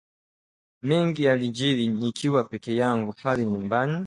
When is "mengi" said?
0.81-1.23